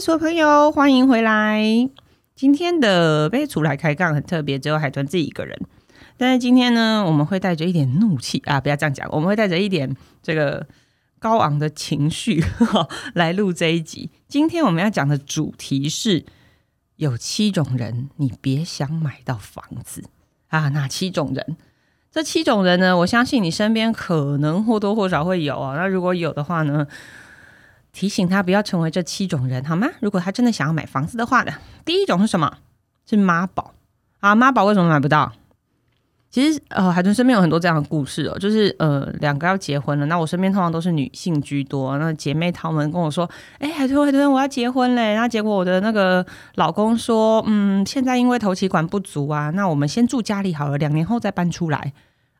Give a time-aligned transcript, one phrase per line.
[0.00, 1.62] 所有朋友，欢迎回来。
[2.34, 5.58] 今天的杯出来开杠很特别，只有海豚自己一个人。
[6.18, 10.66] 但是今天呢，我们会带着一点怒气啊，不要这样讲，我们会带着一点这个
[11.18, 12.44] 高昂的情绪
[13.14, 14.10] 来录这一集。
[14.28, 16.26] 今天我们要讲的主题是
[16.96, 20.04] 有七种人，你别想买到房子
[20.48, 20.68] 啊！
[20.68, 21.56] 哪七种人？
[22.12, 22.98] 这七种人呢？
[22.98, 25.74] 我相信你身边可能或多或少会有啊。
[25.74, 26.86] 那如果有的话呢？
[27.96, 29.88] 提醒他不要成为这七种人，好吗？
[30.00, 31.52] 如果他真的想要买房子的话呢？
[31.82, 32.58] 第一种是什么？
[33.08, 33.72] 是妈宝
[34.20, 34.34] 啊！
[34.34, 35.32] 妈宝为什么买不到？
[36.28, 41.96] 其实呃，海豚身边有很多这样的故事哦，就是呃，两个要结婚了，那我身边通常都是女性居多。
[41.96, 43.26] 那姐妹她们跟我说
[43.60, 51.94] ：“哎，海豚海豚，我要结婚嘞！”那结果我的那个老公说：“嗯，现在因为头期款不足啊，那我们先住家里好了，两年后再搬出来。”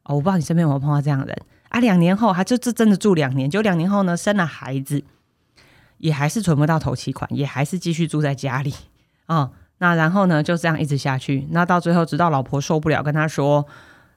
[0.05, 1.39] 哦，我不知道你身边有没有碰到这样的人
[1.71, 1.81] 啊？
[1.81, 5.03] 两年后，他就这真的住两年，就两年后呢，生了孩子。
[5.99, 8.75] 也还是存不到头期款，也还是继续住在家里
[9.27, 9.51] 啊。
[9.79, 11.47] 那然后呢，就这样一直下去。
[11.51, 13.67] 那到最后，直到老婆受不了，跟他说：“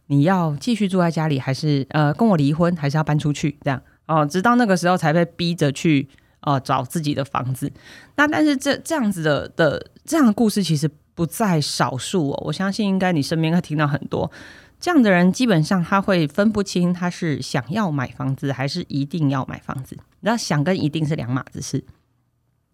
[0.08, 6.08] 你要继续住在家里，还是呃跟我离婚，还是要搬出去？”这样哦，直到那个时候才被逼着去
[6.42, 7.70] 呃找自己的房子。
[8.16, 12.44] 那但是这这样子的的这样的故事其实不在少数哦。
[12.46, 14.32] 我相信应该你身边会听到很多
[14.80, 19.98] 这样的人，基本上他会分不清他是想要买房子还是一定要买房子。
[20.22, 21.84] 那想跟一定是两码子事，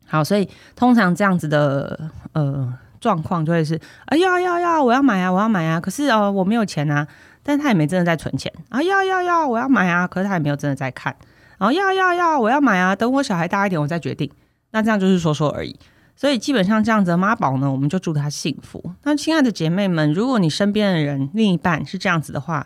[0.07, 7.07] 好，所以通常这样子的呃状况就会是，哎呀要要我要买啊，我要买啊，可是哦我没有钱啊，
[7.43, 8.51] 但他也没真的在存钱。
[8.69, 11.15] 啊，要要要我要买啊，可是他也没有真的在看，
[11.59, 14.31] 然后要要要我要买啊，等我小孩大一点我再决定，
[14.71, 15.77] 那这样就是说说而已，
[16.15, 18.93] 所以基本上这样子的妈宝呢，我们就祝他幸福。
[19.03, 22.65] 那亲爱的姐妹们，如果你身边的人另一半是这样子的话，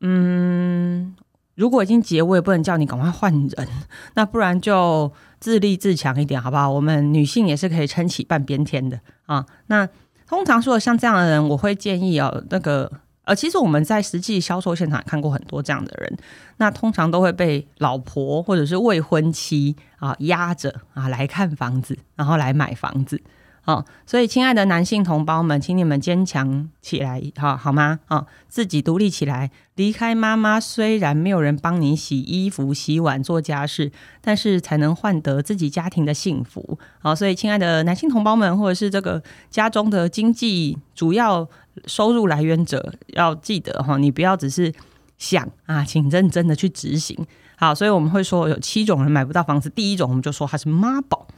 [0.00, 1.14] 嗯。
[1.54, 3.68] 如果已经结，我也不能叫你赶快换人，
[4.16, 6.70] 那不然就自立自强一点，好不好？
[6.70, 9.44] 我们女性也是可以撑起半边天的啊。
[9.66, 9.86] 那
[10.26, 12.90] 通常说像这样的人，我会建议哦，那个
[13.24, 16.18] 呃，其实我们在实际销售现场看过很多这样的人，
[16.56, 23.22] 那通常都会被老婆或者是未婚妻啊压着啊来看房子，然后来买房子。
[23.64, 28.00] 哦，所以亲爱的男性同胞们，请你们坚强起来，好好吗？
[28.08, 30.58] 啊，自己独立起来，离开妈妈。
[30.58, 36.76] 虽然没有人帮你洗衣服、洗碗、做家事，但是才能换得自己家庭的幸福。
[36.98, 41.48] 好，所以亲爱的男性同胞们，或者是这个家中的经济主要
[41.86, 44.72] 收入来源者，要记得哈，你不要只是
[45.18, 47.26] 想啊，请认真的去执行。
[47.56, 51.28] 好，所以我们会说有七种人买不到房子，第一种我们就说他是妈宝。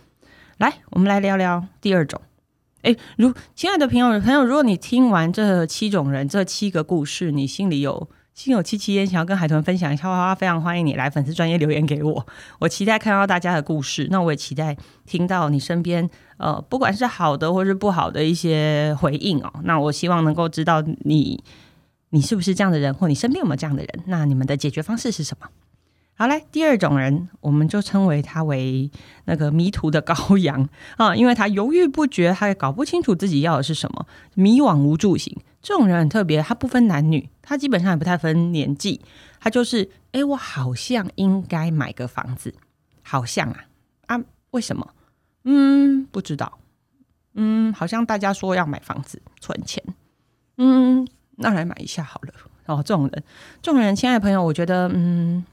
[0.58, 2.20] 来，我们来聊聊第二种。
[2.82, 12.26] 哎，如亲爱的朋友朋友，如果你听完这七种人这七个故事，你心里有心有戚戚焉，想要跟海豚分享一下的话，非常欢迎你来粉丝专业留言给我。
[12.58, 19.52] 我期待看到大家的故事，那我也期待听到你身边呃，不管是好的或是不好的一些回应哦。
[19.62, 21.44] 那我希望能够知道你
[22.10, 24.02] 你是不是这样的人，或你身边有没有这样的人？
[24.08, 25.46] 那你们的解决方式是什么？
[26.16, 28.90] 好嘞，第二种人，我们就称为他为
[29.26, 35.36] 那个迷途的羔羊啊，因为他犹豫不决，他也搞不清楚自己要的是什么，迷惘无助型。
[35.64, 39.00] 这种人很特别，他不分男女，他基本上也不太分年纪，
[39.40, 42.54] 他就是，哎，我好像应该买个房子，
[43.02, 43.64] 好像啊
[44.06, 44.20] 啊，
[44.50, 44.86] 为什么？
[45.44, 46.58] 嗯，不知道，
[47.32, 49.82] 嗯，好像大家说要买房子存钱，
[50.58, 52.34] 嗯，那来买一下好了。
[52.66, 53.24] 哦，这种人，
[53.62, 55.44] 这种人，亲爱的朋友，我觉得，嗯。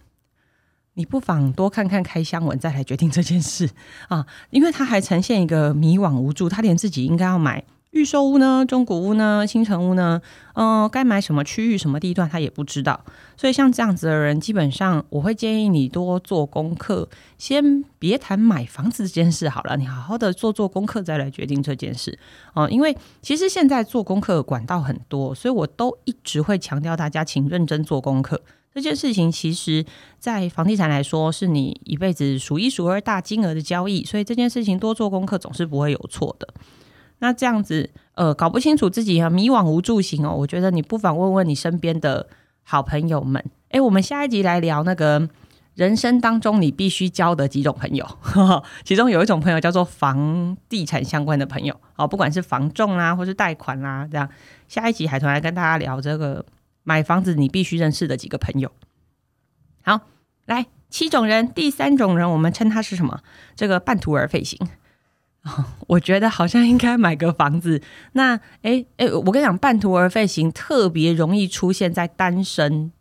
[0.95, 3.69] 你不妨多看看开箱文，再来决定这件事
[4.09, 4.27] 啊！
[4.49, 10.21] 因为他还呈现一个迷惘无助，他连自己应该要买预售屋呢、中古屋呢、新城屋呢，
[10.53, 13.03] 嗯，该买什么区域、什么地段，他也不知道。
[13.35, 22.17] 所以像这样子的人，基本上我会建议你多做功课，先别谈买房子这件事好了，你好好的做做功课，再来决定这件事
[22.53, 22.67] 哦。
[22.69, 28.41] 因为其实现在做功课管道很多，所以我都一直会强调大家，请认真做功课。
[28.73, 29.85] 这件事情其实，
[30.17, 36.47] 在房地产来说，是你一辈子数一数二大金额的交易，所以这件事情多做功课总是不会有错的。
[37.21, 42.27] 那这样子，呃，搞不清楚自己迷惘无助型哦，我觉得你不妨问问你身边的
[42.63, 43.43] 好朋友们。
[43.69, 45.29] 诶，我们下一集来聊那个
[45.75, 48.05] 人生当中你必须交的几种朋友，
[48.83, 54.27] 其中有一种朋友叫做房地产相关的朋友哦，不管是房仲啊，或是贷款啦，这样
[54.67, 56.45] 下一集海豚来跟大家聊这个。
[56.83, 58.71] 买房子你必须认识的几个朋友，
[59.83, 59.99] 好，
[60.47, 63.19] 来七种人，第三种人我们称他是什么？
[63.55, 64.57] 这个半途而废型。
[65.87, 67.81] 我觉得好像应该买个房子。
[68.13, 72.91] 那哎哎，我跟你讲，半途而废型特别容易出现在单身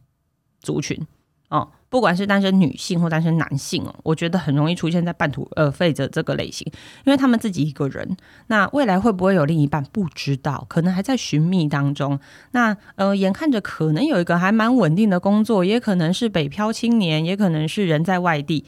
[0.61, 1.07] 族群
[1.51, 1.69] 哦。
[1.91, 6.65] 不管是单身女性或单身男性哦，我觉得很容易出现在半途而废的这个类型，
[7.05, 8.17] 因为他们自己一个人，
[8.47, 12.21] 那未来会不会有另一半不知道，可能还在寻觅当中。
[12.53, 18.65] 那呃，眼看着可能有一个还蛮稳定的工作，也可能是北漂青年，也可能是人在外地。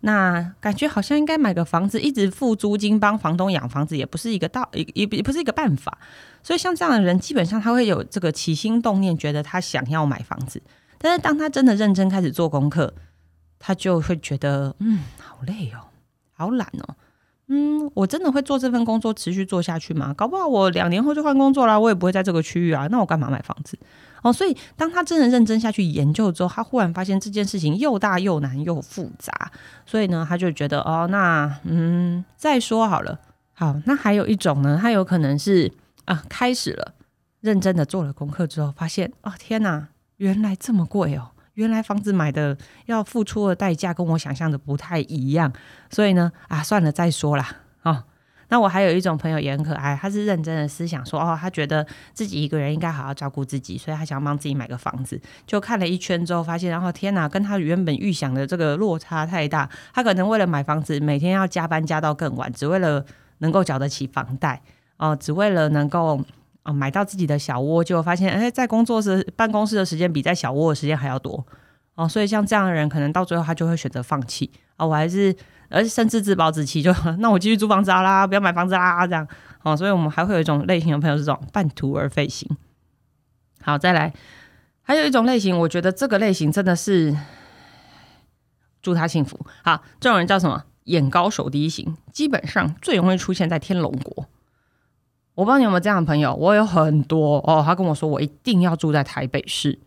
[0.00, 5.98] 那感觉好像应该买个房子，一直付租金帮房东养房子，也不是一个道，也也不是一个办法。
[6.42, 10.62] 所以像这样的人，基本上他会有这个起心动念，觉得他想要买房子。
[10.98, 12.94] 但是当他真的认真开始做功课，
[13.58, 15.88] 他就会觉得，嗯，好累哦，
[16.32, 16.94] 好懒哦，
[17.48, 20.14] 嗯，我真的会做这份工作持续做下去吗？
[20.14, 23.78] 搞不好我两年后就换工作啦，我也不会在这个区域啊，那我干嘛买房子？
[24.22, 29.50] 哦，所以当他真的认真下去研究之后，他忽然发现这件事情又大又难又复杂，
[29.84, 33.20] 所以呢，他就觉得哦，那嗯，再说好了。
[33.52, 35.72] 好，那还有一种呢，他有可能是
[36.04, 36.94] 啊，开始了
[37.40, 45.52] 认真的做了功课之后，发现啊，天哪，原来这么贵哦，原来房子买的要付出的代价跟我想象的不太一样，
[45.90, 47.48] 所以呢，啊，算了，再说啦。
[47.82, 48.04] 哦。
[48.48, 55.20] 那我还有一种朋友也很可爱，他是认真的思想说，哦，他觉得自己一个人应该好好照顾自己，所以他想要帮自己买个房子。
[55.46, 59.68] 就看了一圈之后，发现，然后天哪，跟他原本预想的这个落差太大。
[59.92, 63.04] 他可能为了买房子，每天要加班加到更晚，只为了
[63.38, 64.62] 能够缴得起房贷
[64.98, 66.20] 哦，只为了能够
[66.62, 67.82] 啊买到自己的小窝。
[67.82, 71.44] 结果发现，哎，在工作时办公室的时间比在小窝的时间还要多
[71.96, 74.86] 哦，所以像这样的人，可能到最后他就会选择放弃啊。
[74.86, 75.34] 我还是。
[75.68, 79.26] 而且甚至自暴自弃，就 那我继续租房子好啦，不要买房子啦，这样
[79.62, 79.76] 哦。
[79.76, 82.48] 所以我们还会有一种类型的朋友是这种半途而废型。
[83.62, 84.12] 好，再来，
[84.82, 87.16] 还有一种类型，我觉得这个类型真的是
[88.80, 89.38] 祝他幸福。
[89.62, 90.64] 好，这种人叫什么？
[90.84, 94.28] 眼高手低型，基本上最容易出现在天龙国。
[95.34, 97.60] 我不知道你有没有这样的朋友，我有很多哦。
[97.66, 99.80] 他跟我说，我一定要住在台北市。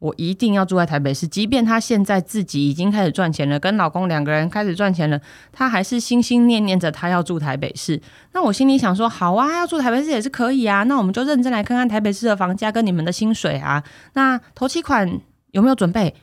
[0.00, 5.18] 我一定要住在台北市，即便她现在自己已经开始赚钱了，跟老公两个人开始赚钱了，
[5.50, 7.98] 她还是心心念念着她要住台北市。
[8.32, 10.82] 那我心里想说，好啊，要住台北市也是可以啊。
[10.82, 13.82] 那我们就认真来看看台北市的房价跟你们的薪水啊。
[14.12, 15.20] 那头期款
[15.52, 16.14] 有没有准备？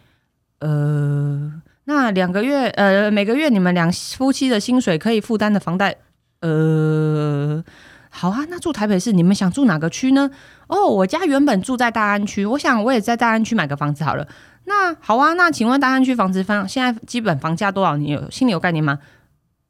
[0.60, 1.52] 呃，
[1.86, 5.96] 那两个月，呃，每个月你们两夫妻的薪水可以负担的房贷，
[6.42, 7.64] 呃。
[8.14, 10.30] 好啊，那住台北市，你们想住哪个区呢？
[10.68, 14.28] 哦，我家原本住在大安区，我想我也在大安区买个房子好了。
[14.66, 17.96] 那好啊，那请问大安区房子房现在基本房价多少？
[17.96, 19.00] 你有心里有概念吗？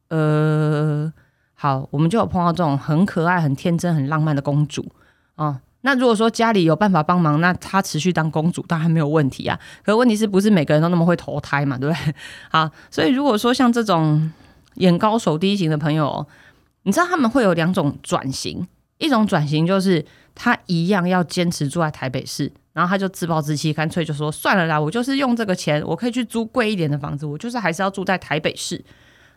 [0.09, 1.13] 呃，
[1.53, 4.91] 好，我们就有碰到这种很可爱、很天真、很浪漫的公主
[5.35, 5.59] 哦。
[5.81, 9.57] 那如果说家里有办法帮忙，那她持续当公主当然没有问题啊。
[9.85, 11.77] 可问题是不是每个人都那么会投胎嘛？
[11.77, 12.15] 对不对？
[12.49, 14.31] 好，所以如果说像这种
[14.75, 16.25] 眼高手低型的朋友。
[16.83, 18.67] 你知道他们会有两种转型，
[18.97, 28.83] 一种转型就是他一样要坚持住在台北市，然后他就自暴自弃，干脆就说算了啦，我就是用这个钱，我可以去租贵一点的房子，我就是还是要住在台北市。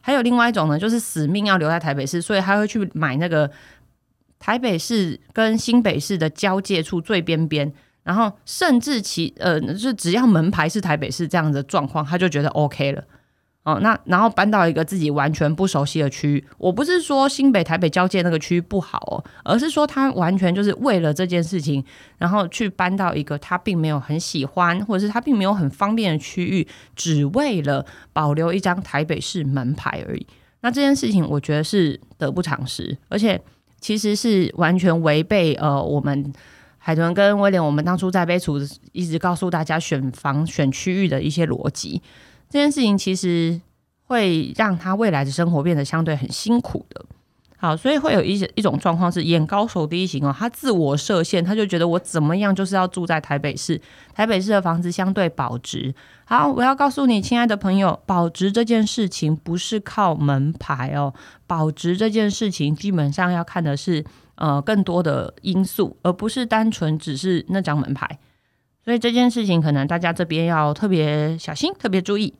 [0.00, 3.50] 还有另外一种呢，就是死命要留在台北市，所以他会去买那个
[4.38, 13.02] 台北市跟新北市的交界处最边边，然后甚至其呃，就只要门牌是台北市这样的状况，他就觉得 OK 了。
[13.64, 21.82] 哦，那然后搬到一个自己完全不熟悉的区域，我不是说新北台北交界那个区域不好哦，而是说他完全就是为了这件事情，
[22.18, 30.26] 然后去搬到一个他并没有很喜欢，或者是他并没有很方便的区域，只为了保留一张台北市门牌而已。
[30.60, 33.40] 那这件事情我觉得是得不偿失，而且
[33.80, 36.30] 其实是完全违背呃我们
[36.76, 38.58] 海豚跟威廉我们当初在杯楚
[38.92, 42.02] 一直告诉大家选房选区域的一些逻辑。
[42.54, 43.60] 这件事情其实
[44.04, 47.04] 会让他未来的生活变得相对很辛苦的。
[47.56, 53.80] 好，所以会有一些一种状况是眼高手低型哦，他自我设限，他就觉得我怎么样就是要住在台北市，
[54.14, 55.92] 台北市的房子相对保值。
[56.26, 61.12] 好，我要告诉你，亲爱的朋友，保值这件事情不是靠门牌哦，
[61.48, 64.04] 保值这件事情基本上要看的是
[64.36, 68.20] 呃更多的因素，而不是单纯只是那张门牌。
[68.84, 72.32] 所以这件事情可能大家这边要特别小心，特别注意。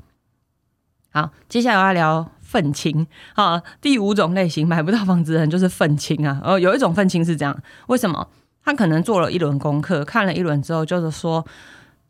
[1.14, 3.06] 好，接下来我要聊愤青。
[3.37, 6.40] 好，第五种类型买不到房子的人就是愤青啊。
[6.42, 7.56] 哦，有一种愤青是这样，
[7.87, 8.26] 为什么？
[8.64, 11.47] 他可能做了一轮功课，看了一轮之后，就是说，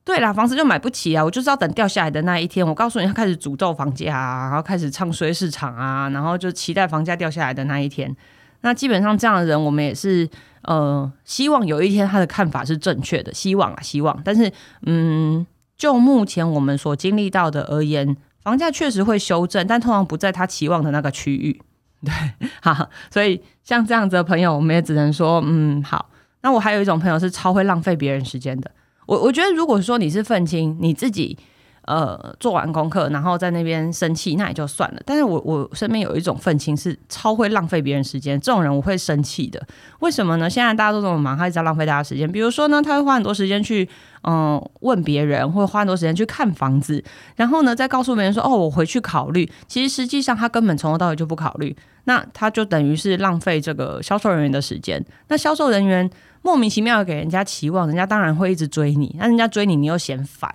[0.04, 2.66] 对啦，房子就买不起啊，我就是要等掉下来的那一天。
[2.66, 8.16] 我告诉你，他开始诅咒房价啊，然后开始唱衰市场啊，然后就期待房价掉下来的那一天。
[8.62, 10.26] 那基本上这样的人，我们也是
[10.62, 14.18] 呃，希望有一天他的看法是正确的，希望啊，希望。
[14.24, 14.50] 但是，
[14.86, 15.46] 嗯，
[15.76, 18.16] 就目前我们所经历到的而言。
[18.44, 21.60] 房价确实会修正，但通常不在他期望的那个区域。
[22.04, 22.12] 对，
[22.60, 26.10] 好，所以像这样子的朋友，我们也只能说，嗯，好。
[26.42, 28.70] 那我还有一种朋友是超会浪费别人时间的。
[29.06, 31.38] 我我觉得，如果说你是愤青，你自己
[31.86, 35.00] 呃，做完功课，然后在那边生气，那也就算了。
[35.04, 39.60] 但是我我身边有一种愤青是超会浪费别人时间，这种人我会生气的。
[40.00, 40.48] 为什么呢？
[40.48, 42.30] 现在大家都这么忙，他一直在浪费大家时间。
[42.30, 43.86] 比如说呢，他会花很多时间去
[44.22, 47.02] 嗯问别人，或者花很多时间去看房子，
[47.36, 49.50] 然后呢再告诉别人说哦，我回去考虑。
[49.66, 55.04] 其实实际上他根本从头到尾就不考虑，那他就等于是浪费这个销售人员的时间。
[55.28, 56.08] 那销售人员
[56.40, 59.14] 莫名其妙给人家期望，人家当然会一直追你。
[59.18, 60.50] 那人家追你，你又嫌烦。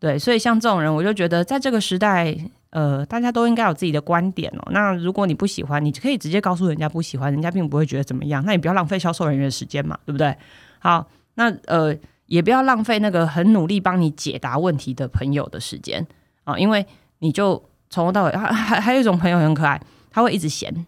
[0.00, 2.36] 对，所以像这种人，我就觉得在这个时代，
[2.70, 4.68] 呃，大家都应该有自己的观点哦。
[4.70, 8.44] 那如果你不喜欢，你可以直接告诉人家不喜欢，人家并不会觉得怎么样。
[8.46, 10.36] 那你不要浪费销售人员的时间嘛，对不对？
[10.78, 11.92] 好，那呃，
[12.26, 16.06] 也不要浪费那个很努力帮你解答问题的朋友的时间
[16.44, 16.86] 啊，因为
[17.18, 19.80] 你就从头到尾，还还还有一种朋友很可爱，
[20.12, 20.86] 他会一直嫌，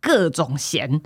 [0.00, 1.02] 各种嫌。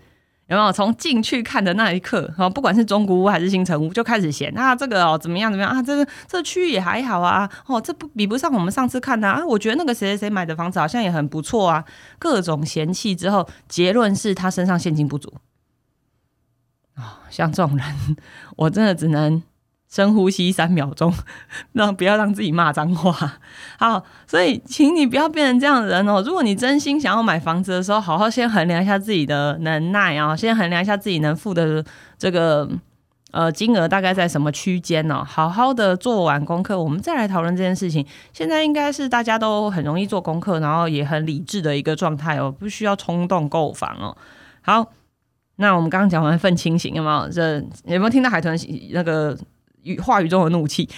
[0.52, 11.85] 有没有从进去看的那一刻，哈，不管是中古屋还是新城屋，就开始嫌啊，这个哦怎么样怎么样啊，这个这区域也还好啊，哦，这不比不上我们上次看的啊，我觉得那个谁谁谁买的房子好像也很不错啊，
[12.18, 15.32] 各种嫌弃之后，结论是他身上现金不足
[16.94, 17.87] 啊，像这种人，
[18.56, 19.42] 我真的只能。
[19.92, 21.12] 深呼吸三秒钟，
[21.72, 23.34] 那不要让自己骂脏话。
[23.78, 26.22] 好，所以请你不要变成这样的人哦。
[26.25, 31.84] 如果你真心想要买房子的时候，好好先衡量一下自己的能耐啊，先衡量一下自己能付的
[32.16, 32.66] 这个
[33.32, 35.22] 呃金额大概在什么区间呢？
[35.22, 38.06] 好好的做完功课，我们再来讨论这件事情。
[38.32, 44.16] 现在应该是大家都很容易做功课，然后也很理智的一个状态哦，不需要冲动购房哦。
[44.62, 44.90] 好，
[45.56, 47.28] 那我们刚刚讲完愤青型，有没有？
[47.28, 48.58] 这有没有听到海豚
[48.92, 49.37] 那个？
[49.83, 50.89] 语话语中的怒气，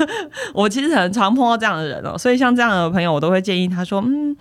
[0.54, 4.36] 我其实很常碰到这样的人哦，所以像这样的朋友，我都会建议他说：“嗯，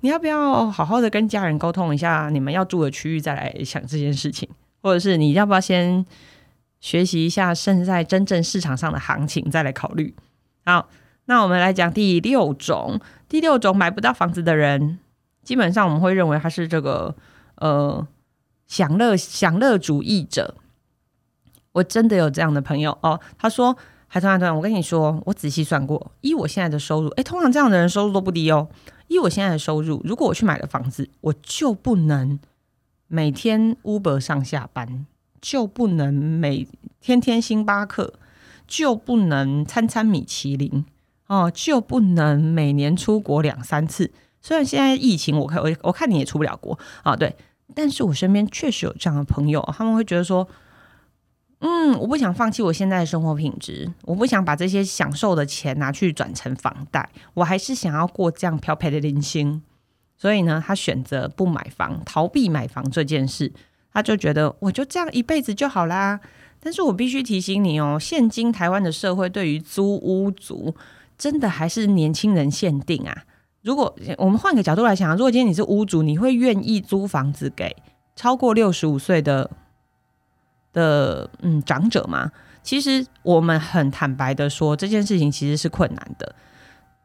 [0.00, 4.48] 你要不要好好的跟家人沟通一下，你们要住的区域再来想这件事情，
[4.82, 6.04] 或者是你要不要先
[6.80, 10.14] 学习一下现在真正市场上的行情再来考虑？”
[10.64, 10.88] 好，
[11.26, 14.98] 那我们来讲第六种，第六种买不到房子的人，
[15.42, 17.14] 基本上我们会认为他是这个
[17.56, 18.06] 呃
[18.66, 20.54] 享乐享乐主义者。
[21.72, 23.76] 我真的有这样的朋友哦，他说
[24.06, 28.68] ：“海豚海豚，我跟你说，我仔细算过，依我现在的收入，诶，通常这样的人收入都不低哦。
[29.08, 32.38] 依我现在的收入，如果我去买了房子，我就不能
[33.08, 35.06] 每天 Uber 上下班，
[35.40, 36.68] 就不能每
[37.00, 38.12] 天天星巴克，
[38.66, 40.84] 就不能餐餐米其林
[41.28, 44.10] 哦，就不能每年出国两三次。
[44.42, 47.34] 虽然现在疫情，我看我我看你也出不了国啊，对，
[47.74, 50.46] 但是我身边确实有这样的朋友，他们会觉得说。”
[51.64, 59.62] 嗯，我不想放弃我现在的生活品质，我不想把这些享受的钱拿去转成房贷，我还是想要过这样漂泊的人生。
[60.18, 63.52] 所以呢，他选择不买房，逃避买房这件事，
[63.92, 66.18] 他就觉得我就这样一辈子就好啦。
[66.58, 70.74] 但是我必须提醒你哦，现今台湾的社会对于租屋族
[71.16, 73.22] 真的还是年轻人限定啊。
[73.62, 77.76] 如果我们换个角度来想，如果今天你是屋主，你会愿意租房子给
[78.16, 79.48] 超过六十五岁的？
[80.72, 82.30] 的嗯，长者嘛，
[82.62, 86.34] 其实我们很坦白的说，这件事情其实是困难的。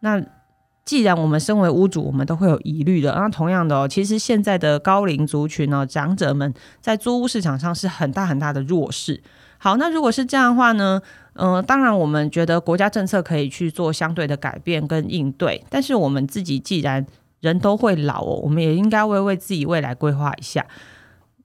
[0.01, 0.21] 那
[0.85, 3.13] 既然我们身为屋主，我们都会有疑虑的。
[3.13, 9.21] 那同样的哦，其实现在的高龄族群呢，长者们在租屋市场上是很大很大的弱势。
[9.57, 11.01] 好，那如果是这样的话呢，
[11.33, 17.05] 嗯，当然我们觉得国家政策可以去做相对的改变跟应对，但是我们自己既然
[17.41, 20.65] 人都会老哦，我们也应该为为自己未来规划一下。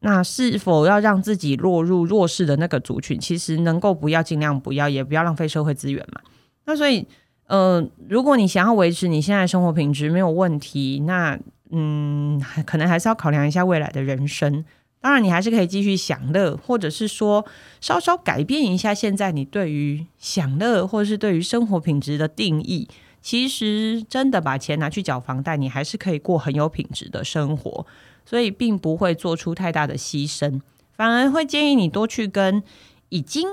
[0.02, 3.18] 那是否要让自己落入弱势的那个族群？
[3.18, 6.20] 其实能够不要，尽量不要，也不要浪费社会资源嘛。
[6.66, 7.06] 那所以，
[7.46, 11.38] 呃，如果你想要维持你现在生活品质没有问题，那
[11.70, 14.64] 嗯，可能还是要考量一下未来的人生。
[15.00, 17.44] 当然，你还是可以继续享乐，或者是说
[17.80, 22.88] 稍稍改变一下现在你对于享乐或者是对于生活品质的定义。
[23.20, 27.86] 其实，真的把钱拿去缴房贷，你还是可以过很有品质的生活。
[28.24, 30.60] 所以并不会做出太大的牺牲，
[30.92, 32.62] 反而会建议你多去跟
[33.08, 33.46] 已经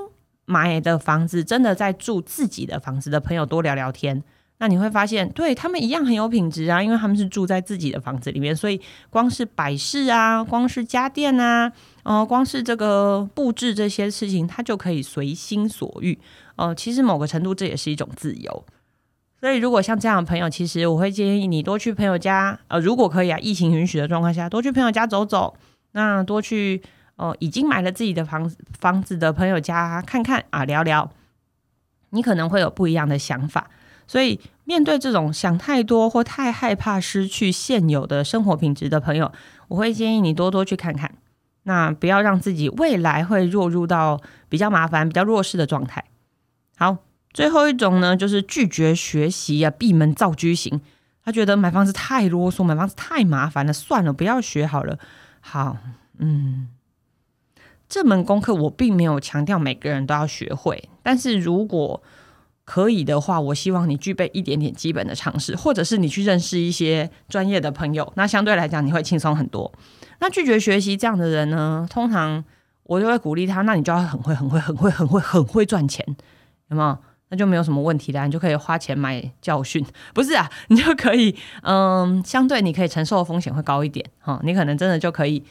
[0.46, 4.24] 买的房子、真的在住自己的房子的朋友多聊聊天。
[4.62, 11.72] 那你会发现，对他们一样很有品质啊，因为他们是住在自己的房子里面，所以光是摆饰啊，光是家电啊，
[12.04, 16.20] 呃，光是这个布置这些事情，他就可以随心所欲。
[16.58, 18.66] 哦，其实某个程度这也是一种自由。
[19.40, 25.56] 所以，如果像这样的朋友，其实我会建议你多去朋友家，呃，如果可以啊，疫情允许的状况下，多去朋友家走走，
[25.94, 26.82] 那多去
[27.16, 31.10] 哦，已经买了自己的房子房子的朋友家看看啊，聊聊，
[32.10, 33.70] 你可能会有不一样的想法。
[34.08, 39.32] 所以，面对这种想太多或太害怕失去现有的生活品质的朋友，
[39.70, 41.14] 我会建议你多多去看看，
[41.64, 44.20] 那不要让自己未来会落入到
[44.50, 46.04] 比较麻烦、比较弱势的状态。
[46.76, 46.98] 好。
[47.34, 50.82] 最后一种呢，就是拒绝学习啊，闭门造车型。
[51.24, 54.98] 他觉得买房子太啰嗦，买房子太麻烦了，算了，不要学好了。
[55.42, 55.78] 好，
[56.18, 56.70] 嗯，
[57.88, 62.02] 这门功课我并没有强调每个人都要学会，但是如果
[62.66, 69.72] 可以的话，我希望你具备一点点基本的常识，或者是你去认识一些专业的朋友，那相对来讲你会轻松很多。
[70.20, 72.44] 那拒绝学习这样的人呢，通常
[72.84, 76.04] 我就会鼓励他，那你就要很会、很会、很会、很会、很会赚钱，
[76.70, 76.98] 有没有？
[77.30, 80.50] 那就没有什么问题啦，你就可以花钱买教训， 不是啊？
[80.68, 85.44] 你就可以，嗯，相对你可以承受的风险会高一点，哈，你可能真的就可以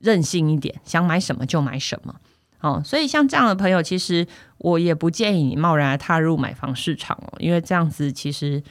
[0.00, 2.14] 任性一点，想买什么就买什么，
[2.60, 4.26] 哦，所以像这样的朋友，其实
[4.58, 8.62] 我也不建议你贸然踏入买房市场哦，因为这样子其实，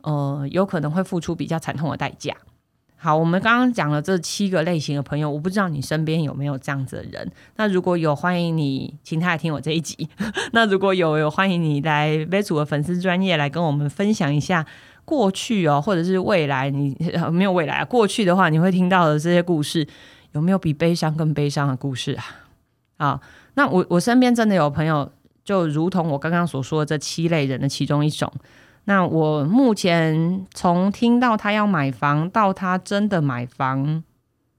[0.00, 2.34] 呃，有可能会付出比较惨痛的代价。
[3.04, 7.28] 好，我们刚刚讲了这七个类型的朋友，我不知道你身边有没有这样子的人。
[7.56, 10.08] 那如果有，欢迎你请他来听我这一集。
[10.54, 14.64] 那如果有，有欢迎你来杯楚的粉丝专业来跟我们分享一下
[15.04, 16.70] 过去哦，或者是未来。
[16.70, 16.96] 你
[17.32, 19.84] 没有未来，过去的话你会听到的这些故事，
[20.30, 22.24] 有没有比悲伤更悲伤的故事啊？
[22.98, 23.20] 啊，
[23.54, 25.10] 那我我身边真的有朋友，
[25.44, 28.32] 就如同我刚刚所说的这七类人的其中一种。
[28.84, 34.02] 那我目前从听到他要买房到他真的买房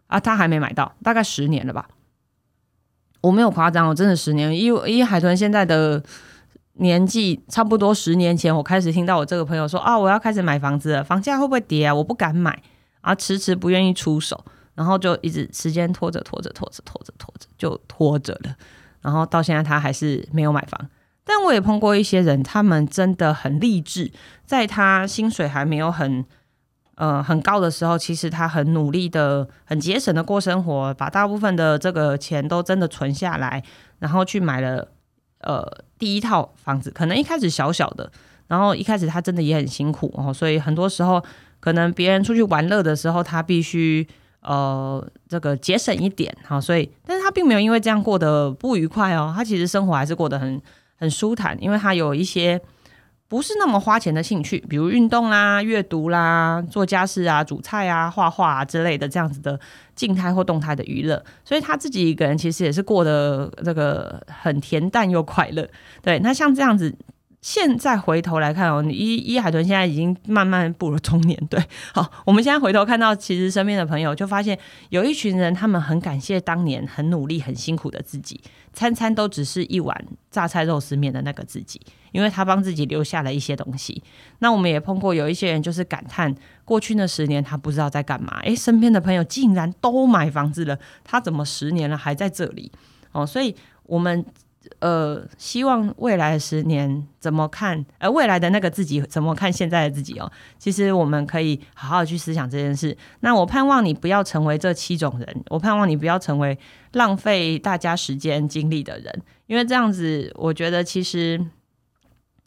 [0.08, 1.90] 啊，他还没买到，大概十年了吧。
[3.22, 4.58] 我没有夸张，我真的十年。
[4.58, 6.02] 因为因为海豚现在的
[6.74, 11.94] 年纪差不多十年前，我开始听到我这个朋友说啊，我要开始买房子了，房价会不会跌啊？
[11.94, 12.62] 我不敢买
[13.02, 18.56] 啊，迟迟不愿意出手，然后就一直时间拖着拖着拖着拖着拖着就拖着了，
[19.02, 20.90] 然后到现在他还是没有买房。
[21.26, 24.12] 但我也碰过一些人，他们真的很励志，
[24.46, 26.26] 在他薪水还没有很
[26.96, 33.64] 呃很高的时候，其实他很努力的、很节省的过生活，把大部分的这个钱都真的存下来，
[34.00, 34.90] 然后去买了
[35.40, 35.66] 呃
[35.98, 36.92] 第一套房子。
[36.92, 38.12] 可能一开始小小的，
[38.48, 41.24] 然后一开始他真的也很辛苦哦，所以很多时候
[41.62, 44.06] 可能别人出去玩乐的时候，他必须
[44.42, 50.62] 呃这个节省一点哈，所以但是他并没有因为这样过得不愉快哦，他其实生活还是过得很。
[51.04, 52.60] 很舒坦，因为他有一些
[53.28, 59.60] 不是那么花钱的兴趣，比如运动啦、阅读啦、做家事啊、煮菜啊、画画啊之类的这样子的
[59.94, 65.68] 静态或动态的娱乐，所以他自己一个人其实也是过得这个很恬淡又快乐。
[66.02, 66.96] 对，那像这样子。
[67.44, 71.38] 现在回头来看哦，伊伊海豚现在已经慢慢步入中年。
[71.50, 71.62] 对，
[71.94, 74.58] 好，我们现在回头看到，其实身边的朋友就发现
[74.92, 78.40] 有一群人，他们很感谢当年很努力、很辛苦的自己，
[78.72, 79.94] 餐餐都只是一碗
[80.32, 81.82] 榨菜肉丝面的那个自己，
[82.14, 84.02] 因为他帮自己留下了一些东西。
[84.40, 88.40] 那我们也碰过有一些人，就是感叹过去那十年他不知道在干嘛。
[88.44, 92.72] 诶，身边的朋友竟然都买房子了，他怎么十年了还在这里？
[93.12, 93.54] 哦，所以
[93.84, 94.26] 我们。
[94.80, 97.86] 呃，希望未来十年怎么看？
[97.98, 100.32] 呃，未来的那个自己怎么看现在的自己哦？
[100.58, 102.98] 其实我们可以好好去思想这件事。
[103.20, 106.58] 那我盼望你不要成为这七种人，我盼望你不要成为
[106.94, 111.46] 浪费大家时间精力的人，因为这样子，我觉得其实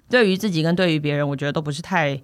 [0.08, 2.20] 对于自己跟对于别人，我觉得都不是太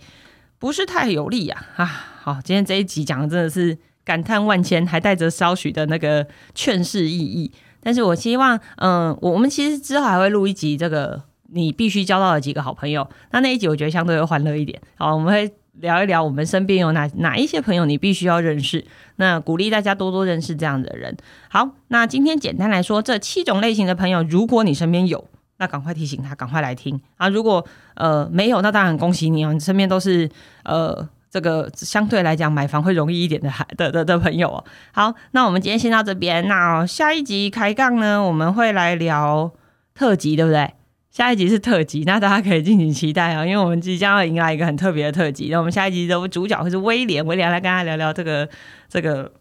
[0.59, 1.67] 不是太有利呀。
[1.77, 1.85] 啊，
[2.23, 7.53] 好，今天这一集讲的真的是感叹万千，还带着稍许的那个劝世意义。
[7.83, 11.21] 但是我希望，嗯，我们其实之后还会录一集，这个
[11.53, 13.07] 你必须交到的几个好朋友。
[13.33, 14.81] 那那一集我觉得相对会欢乐一点。
[14.97, 18.85] 好，我们会聊一聊我们身边有哪哪一些朋友你必须要认识。
[19.17, 21.17] 那鼓励大家多多认识这样的人。
[21.49, 25.25] 好，那今天简单来说，这七种类型的朋友，如果你身边有，
[25.59, 27.29] 那赶快提醒他，赶快来听啊。
[27.29, 30.31] 如果呃没有，那当然恭喜你哦，你身边都是
[30.65, 31.09] 呃。
[31.33, 36.47] 这个相对来讲买房会容易一点的孩的的的朋友哦，好，那我们今天先到这边。
[36.47, 39.51] 那下一集开杠呢，我们会来聊
[39.95, 40.75] 特辑，对不对？
[41.11, 45.49] 下一集是特辑，那大家可以敬请期待啊，因为我们即将要迎来一个很特别的特辑。
[45.51, 48.47] 那我们下一集的主角会是威廉，威廉来跟大家聊聊这个
[48.91, 49.33] 这个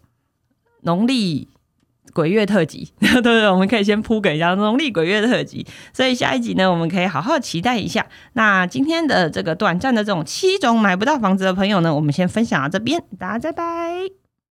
[0.84, 1.51] 农历。
[2.12, 8.06] 鬼月特辑，对 对，我们可以先铺给一下农历鬼月特辑，所以下一集呢，我们可以好好期待一下。
[8.34, 14.21] 那今天的这个短暂的这种七种买不到房子的朋友呢，我们先分享到这边，大家拜拜。